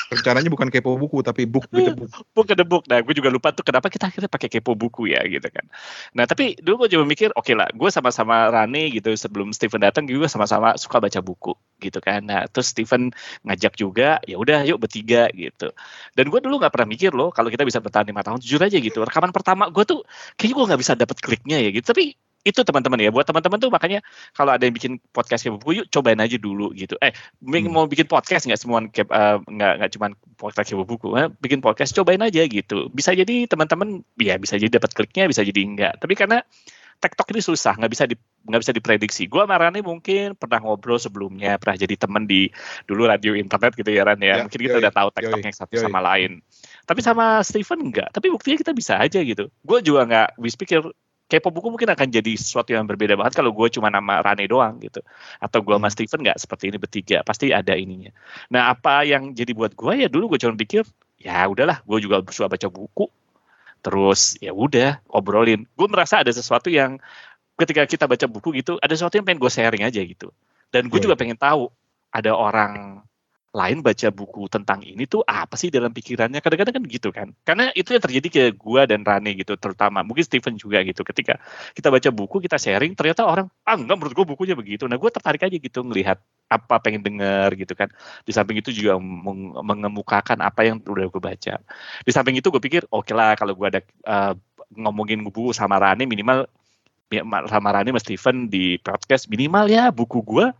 [0.08, 2.12] Rencananya bukan kepo buku tapi book with the book.
[2.32, 2.84] book the book.
[2.88, 5.68] Nah, gue juga lupa tuh kenapa kita akhirnya pakai kepo buku ya gitu kan.
[6.16, 10.08] Nah, tapi dulu gue coba mikir, oke lah, gue sama-sama Rani gitu sebelum Steven datang
[10.08, 11.52] juga sama-sama suka baca buku
[11.84, 12.24] gitu kan.
[12.24, 13.12] Nah, terus Steven
[13.44, 15.76] ngajak juga, ya udah yuk bertiga gitu.
[16.16, 18.80] Dan gue dulu nggak pernah mikir loh kalau kita bisa bertahan lima tahun, jujur aja
[18.80, 19.04] gitu.
[19.04, 20.08] Rekaman pertama gue tuh
[20.40, 21.84] kayaknya gue nggak bisa dapet kliknya ya gitu.
[21.84, 23.98] Tapi itu teman-teman ya buat teman-teman tuh makanya
[24.32, 26.94] kalau ada yang bikin podcast kayak buku yuk cobain aja dulu gitu.
[27.02, 27.10] Eh
[27.42, 27.74] Hmm.
[27.74, 31.92] mau bikin podcast nggak semua eh, nggak nggak cuman podcast kayak buku eh, bikin podcast
[31.92, 32.88] cobain aja gitu.
[32.94, 36.40] Bisa jadi teman-teman ya bisa jadi dapat kliknya bisa jadi enggak tapi karena
[36.98, 39.22] TikTok ini susah nggak bisa di nggak bisa diprediksi.
[39.30, 42.50] Gue sama Rani mungkin pernah ngobrol sebelumnya pernah jadi teman di
[42.90, 44.42] dulu radio internet gitu ya Ran ya.
[44.42, 45.84] Ya, mungkin kita yoi, udah tahu yoi, TikTok yang satu yoi.
[45.86, 46.42] sama lain.
[46.82, 49.46] Tapi sama Steven enggak tapi buktinya kita bisa aja gitu.
[49.62, 50.82] Gue juga nggak wis pikir
[51.28, 54.80] Kepo buku mungkin akan jadi sesuatu yang berbeda banget kalau gue cuma nama Rane doang
[54.80, 55.04] gitu.
[55.38, 55.94] Atau gue sama Hmm.
[55.94, 58.08] Steven nggak seperti ini bertiga pasti ada ininya.
[58.48, 60.88] Nah apa yang jadi buat gue ya dulu gue cuma pikir
[61.20, 63.12] ya udahlah gue juga suka baca buku.
[63.84, 65.68] Terus ya udah obrolin.
[65.76, 66.96] Gue merasa ada sesuatu yang
[67.60, 70.32] ketika kita baca buku gitu ada sesuatu yang pengen gue sharing aja gitu.
[70.72, 71.12] Dan gue Iya.
[71.12, 71.68] juga pengen tahu
[72.08, 73.04] ada orang
[73.48, 76.44] lain baca buku tentang ini tuh apa sih dalam pikirannya?
[76.44, 77.28] Kadang-kadang kan gitu kan.
[77.48, 80.04] Karena itu yang terjadi ke gue dan Rane gitu terutama.
[80.04, 81.00] Mungkin Steven juga gitu.
[81.00, 81.40] Ketika
[81.72, 84.84] kita baca buku kita sharing ternyata orang ah enggak menurut gue bukunya begitu.
[84.84, 86.20] Nah gue tertarik aja gitu ngelihat
[86.52, 87.88] apa pengen denger gitu kan.
[88.28, 91.54] Di samping itu juga meng- mengemukakan apa yang udah gue baca.
[92.04, 94.32] Di samping itu gue pikir oke lah kalau gue ada eh,
[94.76, 96.44] ngomongin buku sama Rane minimal
[97.08, 100.52] ya, ma- sama Rane sama Steven di podcast minimal ya buku gue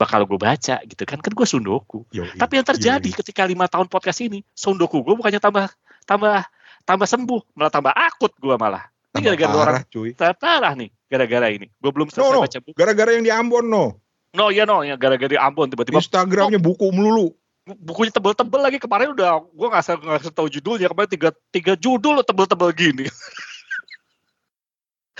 [0.00, 3.18] bakal gue baca gitu kan kan gue sundoku Yoi, tapi yang terjadi yoi.
[3.20, 5.68] ketika lima tahun podcast ini sundoku gue bukannya tambah
[6.08, 6.40] tambah
[6.88, 10.14] tambah sembuh malah tambah akut gue malah Ini gara-gara orang cuy.
[10.16, 11.66] parah nih gara-gara ini.
[11.82, 12.40] Gue belum No, selesai no.
[12.46, 12.74] baca buku.
[12.78, 13.98] Gara-gara yang di Ambon, no.
[14.30, 17.34] No, ya no, ya gara-gara di Ambon tiba-tiba Instagramnya buku melulu.
[17.66, 22.70] bukunya tebel-tebel lagi kemarin udah gue nggak nggak tahu judulnya kemarin tiga tiga judul tebel-tebel
[22.72, 23.04] gini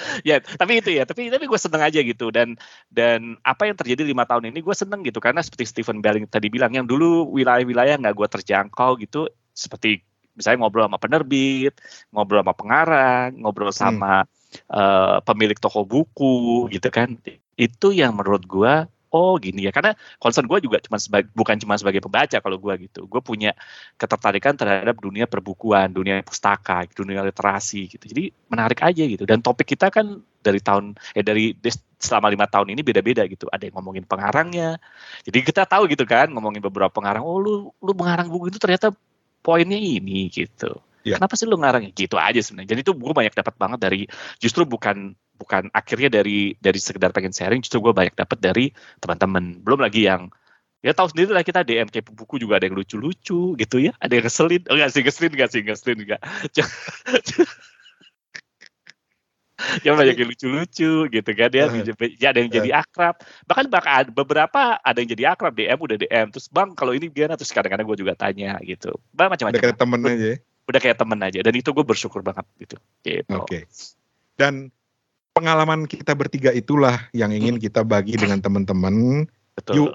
[0.28, 2.32] ya tapi itu ya tapi tapi gue seneng aja gitu.
[2.32, 2.56] Dan
[2.90, 5.18] dan apa yang terjadi lima tahun ini gue seneng gitu.
[5.18, 10.02] Karena seperti Stephen Belling tadi bilang yang dulu wilayah-wilayah nggak gue terjangkau gitu seperti
[10.38, 11.74] misalnya ngobrol sama penerbit
[12.14, 14.24] ngobrol sama pengarang ngobrol sama
[14.70, 17.18] eh, pemilik toko buku gitu kan.
[17.58, 18.74] Itu yang menurut gue
[19.10, 19.72] oh gini ya.
[19.74, 20.98] Karena concern gue juga cuma
[21.34, 23.06] bukan cuma sebagai pembaca kalau gue gitu.
[23.06, 23.54] Gue punya
[23.98, 28.04] ketertarikan terhadap dunia perbukuan dunia pustaka dunia literasi gitu.
[28.06, 29.26] Jadi menarik aja gitu.
[29.26, 31.52] Dan topik kita kan dari tahun eh dari
[32.00, 33.46] selama lima tahun ini beda-beda gitu.
[33.50, 34.80] Ada yang ngomongin pengarangnya.
[35.26, 38.94] Jadi kita tahu gitu kan ngomongin beberapa pengarang oh lu lu mengarang buku itu ternyata
[39.40, 41.16] poinnya ini gitu Iya.
[41.16, 42.76] kenapa sih lu ngarangnya gitu aja sebenarnya.
[42.76, 44.00] Jadi itu gue banyak dapat banget dari
[44.36, 48.64] justru bukan bukan akhirnya dari dari sekedar pengen sharing justru gue banyak dapat dari
[49.00, 49.64] teman-teman.
[49.64, 50.28] Belum lagi yang
[50.84, 53.96] ya tahu sendiri lah kita DM kayak buku juga ada yang lucu-lucu gitu ya.
[53.96, 54.62] Ada yang ngeselin.
[54.68, 55.60] Oh, enggak sih ngeselin enggak sih?
[55.64, 56.20] Ngeselin enggak
[59.84, 61.68] ya banyak yang lucu-lucu gitu kan ya,
[62.16, 63.20] ya ada yang jadi akrab.
[63.44, 67.36] Bahkan bahkan beberapa ada yang jadi akrab DM udah DM terus bang kalau ini gimana?
[67.36, 68.96] Terus kadang-kadang gue juga tanya gitu.
[69.12, 69.60] Bang macam-macam.
[69.76, 70.38] Temen aja ya.
[70.70, 73.66] Udah kayak temen aja dan itu gue bersyukur banget gitu gitu Oke.
[74.38, 74.72] Dan
[75.36, 79.26] pengalaman kita bertiga itulah yang ingin kita bagi dengan teman-teman.
[79.54, 79.90] betul Yuk.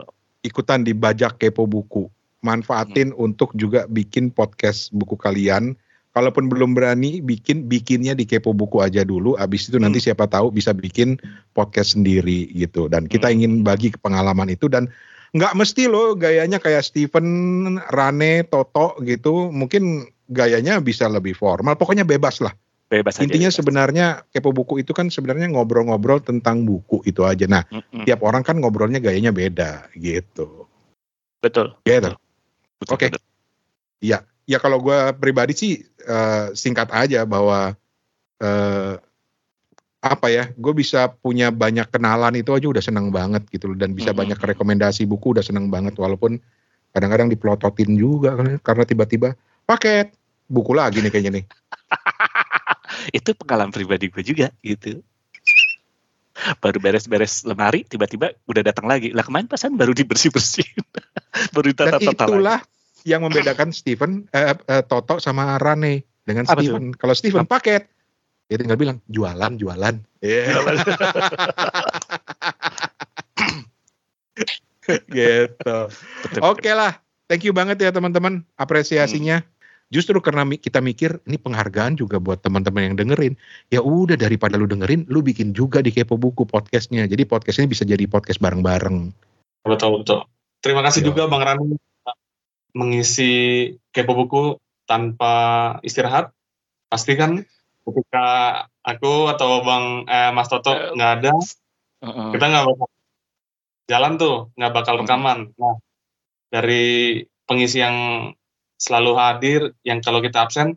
[0.46, 2.06] Ikutan di Bajak Kepo Buku.
[2.46, 5.74] Manfaatin untuk juga bikin podcast buku kalian.
[6.14, 9.34] Kalaupun belum berani bikin, bikinnya di Kepo Buku aja dulu.
[9.36, 11.18] Abis itu nanti siapa tahu bisa bikin
[11.58, 12.86] podcast sendiri gitu.
[12.86, 13.36] Dan kita Hmm.
[13.42, 14.94] ingin bagi pengalaman itu dan
[15.34, 17.28] nggak mesti loh gayanya kayak Steven,
[17.90, 19.50] Rane, Toto gitu.
[19.50, 21.78] Mungkin gayanya bisa lebih formal.
[21.78, 22.54] Pokoknya bebas lah.
[22.86, 23.58] bebas aja Intinya bebas.
[23.58, 27.50] sebenarnya kepo buku itu kan sebenarnya ngobrol-ngobrol tentang buku itu aja.
[27.50, 28.06] Nah, Mm-mm.
[28.06, 30.70] tiap orang kan ngobrolnya gayanya beda gitu.
[31.42, 32.14] betul Gitu.
[32.78, 33.10] betul, Oke.
[33.10, 33.22] betul.
[34.46, 37.74] Ya kalau gue pribadi sih eh, singkat aja bahwa
[38.38, 38.94] eh,
[40.06, 43.98] apa ya, gue bisa punya banyak kenalan itu aja udah seneng banget gitu loh dan
[43.98, 44.18] bisa Mhm.
[44.22, 46.38] banyak rekomendasi buku udah seneng banget walaupun
[46.94, 49.34] kadang-kadang dipelototin juga kan, karena tiba-tiba
[49.65, 50.13] paket
[50.45, 51.45] buku lagi nih kayaknya nih.
[53.17, 55.01] itu pengalaman pribadi gue juga gitu
[56.60, 60.84] baru beres-beres lemari tiba-tiba udah datang lagi lah kemarin pasan baru dibersih bersihin
[61.56, 62.60] baru Dan ditata-tata lagi itulah
[63.06, 66.89] yang membedakan Steven, eh, eh, Toto sama Rane dengan Apa Steven.
[66.97, 67.86] Kalau Steven paket,
[68.49, 69.93] dia tinggal bilang jualan, jualan.
[70.25, 70.58] Iya.
[75.13, 75.78] gitu.
[76.41, 76.97] Oke lah,
[77.30, 79.45] thank you banget ya teman-teman apresiasinya.
[79.96, 83.40] Justru karena kita mikir ini penghargaan juga buat teman-teman yang dengerin.
[83.72, 87.08] Ya udah daripada lu dengerin, lu bikin juga di Kepo Buku podcastnya.
[87.08, 89.16] Jadi podcast ini bisa jadi podcast bareng-bareng.
[89.64, 90.28] Betul betul.
[90.60, 91.16] Terima kasih Yo.
[91.16, 91.80] juga Bang Rani
[92.76, 93.32] mengisi
[93.96, 95.34] kepo buku tanpa
[95.82, 96.36] istirahat.
[96.92, 97.42] Pasti kan
[97.88, 98.26] ketika
[98.84, 101.34] aku atau Bang eh, Mas Toto nggak ada,
[102.04, 102.30] Heeh.
[102.36, 102.90] kita nggak bakal
[103.88, 105.40] jalan tuh, nggak bakal rekaman.
[105.56, 105.76] Nah,
[106.52, 108.30] dari pengisi yang
[108.76, 110.76] selalu hadir, yang kalau kita absen,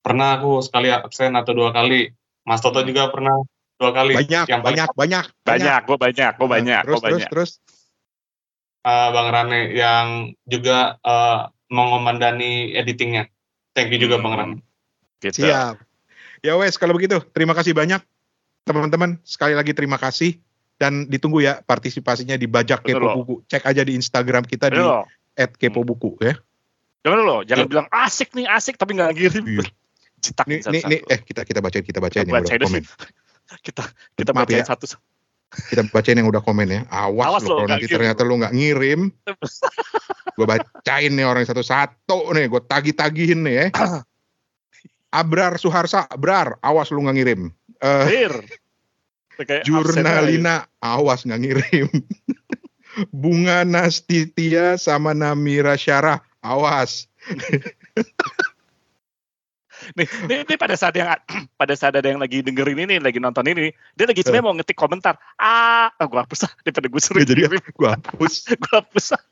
[0.00, 2.12] pernah aku sekali absen atau dua kali.
[2.44, 2.88] Mas Toto Hmm.
[2.88, 3.40] juga pernah
[3.76, 4.12] dua kali.
[4.16, 7.50] Banyak, Yang paling banyak, banyak, banyak gue banyak gue banyak Terus, gue terus, banyak terus.
[8.84, 10.06] eh, Bang Rane yang
[10.44, 11.40] juga eh,
[11.72, 13.26] mengomandani editingnya.
[13.72, 14.24] Thank you juga Hmm.
[14.24, 14.56] Bang Rane.
[15.18, 15.80] gitu Siap.
[16.44, 18.04] Ya wes, kalau begitu terima kasih banyak
[18.62, 19.16] teman-teman.
[19.24, 20.36] Sekali lagi terima kasih
[20.76, 23.14] dan ditunggu ya partisipasinya di Bajak Betul Kepo loh.
[23.24, 23.34] Buku.
[23.48, 25.04] Cek aja di Instagram kita di Bener loh.
[25.32, 26.36] @kepobuku ya.
[27.04, 27.70] Jangan loh, jangan Yo.
[27.70, 29.44] bilang asik nih asik tapi nggak ngirim.
[29.44, 29.64] Iya.
[30.24, 32.82] Cetak Nih, nih, nih, eh kita kita bacain, kita bacain Kita yang udah bacain komen.
[33.66, 33.82] kita
[34.16, 34.66] kita Maaf bacain ya.
[34.72, 34.86] satu.
[35.68, 36.80] Kita bacain yang udah komen ya.
[36.88, 37.96] Awas, Awas lo lo, kalau nanti ngirim.
[38.00, 39.00] ternyata lu nggak ngirim.
[40.40, 43.66] gue bacain nih orang satu-satu nih, gue tagih-tagihin nih ya.
[45.20, 47.52] Abrar Suharsa, Brar, awas lu nggak ngirim.
[47.84, 48.32] Aja.
[49.62, 51.86] Jurnalina, awas nggak ngirim.
[53.14, 57.08] Bunga Nastitia sama Namira Syarah, awas.
[59.98, 61.08] nih, nih, nih pada saat yang
[61.60, 64.76] pada saat ada yang lagi dengerin ini, lagi nonton ini, dia lagi sebenarnya mau ngetik
[64.78, 65.16] komentar.
[65.40, 67.40] Ah, oh, gue hapus ah, daripada gue suruh Nggak jadi.
[67.74, 68.32] Gue hapus.
[68.62, 69.22] Gue hapus ah.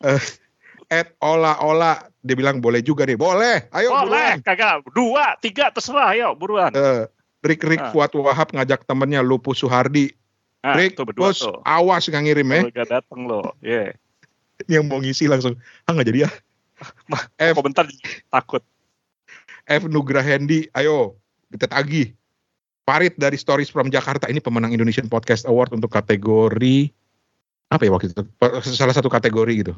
[0.92, 3.16] At Ola Ola, dia bilang boleh juga deh.
[3.16, 4.36] Boleh, ayo Boleh, buruan.
[4.44, 4.84] kagak.
[4.92, 6.68] Dua, tiga, terserah, ayo buruan.
[6.76, 7.08] Eh,
[7.40, 7.90] Rick Rick Ah.
[7.96, 10.12] Fuad Wahab ngajak temennya Lupus Suhardi.
[10.62, 11.58] Nah, Rick, tuh berdua bos, tuh.
[11.66, 12.60] awas nggak ngirim ya.
[12.70, 13.56] Gak dateng loh.
[13.64, 13.98] Iya.
[14.70, 16.30] Yang mau ngisi langsung, ah nggak jadi ya.
[17.38, 17.86] F, Komentar
[18.30, 18.62] takut.
[19.66, 21.16] F Nugrahendi, ayo
[21.54, 22.12] kita tagih.
[22.82, 26.90] Farid dari Stories from Jakarta ini pemenang Indonesian Podcast Award untuk kategori
[27.72, 28.22] apa ya waktu itu
[28.74, 29.72] salah satu kategori gitu.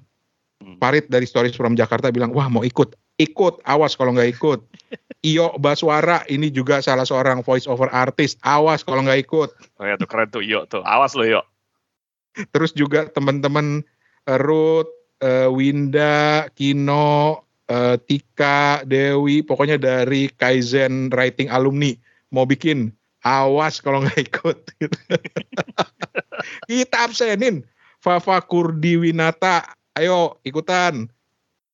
[0.64, 0.80] Hmm.
[0.80, 4.60] Farid dari Stories from Jakarta bilang wah mau ikut ikut awas kalau nggak ikut.
[5.24, 9.50] Iyo Baswara ini juga salah seorang voice over artist awas kalau nggak ikut.
[9.78, 10.82] Oh ya tuh keren tuh Yo tuh.
[10.82, 11.44] Awas lo Yo.
[12.50, 13.86] Terus juga teman-teman
[14.26, 21.94] eh, Ruth, eh, Winda, Kino, eh, Tika, Dewi, pokoknya dari Kaizen Writing Alumni
[22.34, 22.90] mau bikin
[23.24, 24.58] awas kalau nggak ikut.
[26.70, 27.64] Kita absenin.
[28.04, 29.64] Fafa Kurdi Winata,
[29.96, 31.08] ayo ikutan.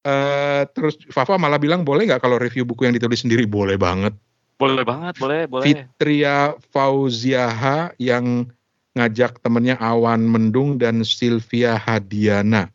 [0.00, 4.14] Eh, terus Fafa malah bilang boleh nggak kalau review buku yang ditulis sendiri boleh banget.
[4.60, 5.64] Boleh banget, boleh, boleh.
[5.64, 8.48] Fitria Fauziaha yang
[8.92, 12.68] ngajak temennya Awan Mendung dan Sylvia Hadiana.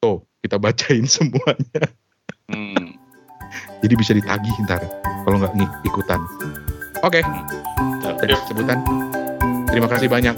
[0.00, 1.84] Tuh, kita bacain semuanya.
[2.48, 2.96] Hmm.
[3.84, 4.80] Jadi bisa ditagih ntar
[5.28, 5.52] kalau nggak
[5.84, 6.20] ikutan.
[7.04, 7.20] Oke,
[8.00, 8.16] Tuh.
[8.16, 8.80] tadi sebutan.
[9.68, 10.36] Terima kasih banyak.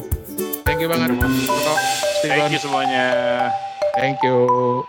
[0.66, 1.14] Thank you banget.
[2.22, 3.07] Thank you semuanya.
[3.94, 4.83] Thank you.